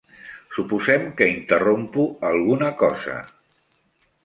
[0.55, 3.21] Suposem que interrompo alguna cosa.